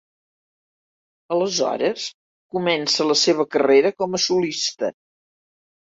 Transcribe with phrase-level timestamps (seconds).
[1.35, 2.07] Aleshores
[2.55, 4.95] comença la seva carrera com a solista.